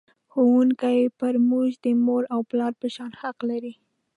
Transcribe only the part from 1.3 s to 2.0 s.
موږ د